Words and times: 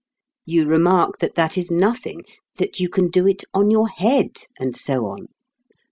You 0.47 0.65
remark 0.65 1.19
that 1.19 1.35
that 1.35 1.59
is 1.59 1.69
nothing, 1.69 2.23
that 2.57 2.79
you 2.79 2.89
can 2.89 3.11
do 3.11 3.27
it 3.27 3.43
"on 3.53 3.69
your 3.69 3.87
head," 3.87 4.31
and 4.59 4.75
so 4.75 5.05
on. 5.05 5.27